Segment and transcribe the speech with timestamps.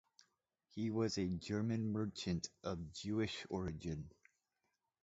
[0.73, 4.09] He was a German merchant of Jewish origin.